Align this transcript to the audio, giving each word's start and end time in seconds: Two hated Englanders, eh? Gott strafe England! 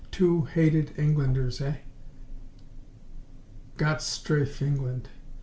Two 0.09 0.45
hated 0.45 0.97
Englanders, 0.97 1.61
eh? 1.61 1.75
Gott 3.77 4.01
strafe 4.01 4.59
England! 4.59 5.09